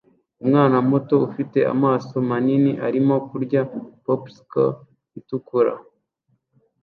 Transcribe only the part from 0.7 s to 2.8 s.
muto ufite amaso manini